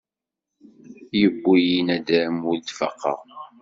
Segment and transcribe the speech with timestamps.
[1.19, 3.19] Yewwi-yi nadam ur d-faqeɣ.